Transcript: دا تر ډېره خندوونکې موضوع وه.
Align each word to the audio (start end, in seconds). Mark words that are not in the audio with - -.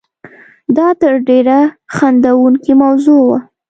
دا 0.77 0.87
تر 1.01 1.13
ډېره 1.27 1.59
خندوونکې 1.95 2.73
موضوع 2.83 3.21
وه. 3.27 3.37